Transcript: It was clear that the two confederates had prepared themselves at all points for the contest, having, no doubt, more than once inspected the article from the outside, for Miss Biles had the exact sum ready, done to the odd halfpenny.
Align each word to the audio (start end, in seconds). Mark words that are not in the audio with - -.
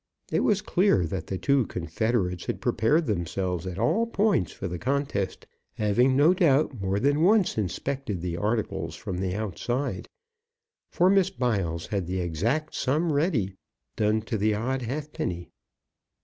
It 0.31 0.39
was 0.39 0.63
clear 0.63 1.05
that 1.05 1.27
the 1.27 1.37
two 1.37 1.67
confederates 1.67 2.47
had 2.47 2.59
prepared 2.59 3.05
themselves 3.05 3.67
at 3.67 3.77
all 3.77 4.07
points 4.07 4.51
for 4.51 4.67
the 4.67 4.79
contest, 4.79 5.45
having, 5.75 6.15
no 6.15 6.33
doubt, 6.33 6.81
more 6.81 6.99
than 6.99 7.21
once 7.21 7.55
inspected 7.55 8.19
the 8.19 8.35
article 8.35 8.89
from 8.89 9.19
the 9.19 9.35
outside, 9.35 10.09
for 10.89 11.07
Miss 11.11 11.29
Biles 11.29 11.85
had 11.85 12.07
the 12.07 12.19
exact 12.19 12.73
sum 12.73 13.13
ready, 13.13 13.53
done 13.95 14.23
to 14.23 14.39
the 14.39 14.55
odd 14.55 14.81
halfpenny. 14.81 15.51